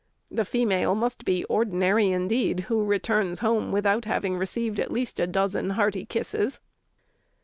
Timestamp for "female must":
0.45-1.25